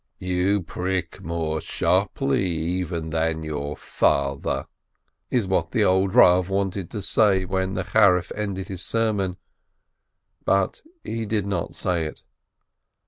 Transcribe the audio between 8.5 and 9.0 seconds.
his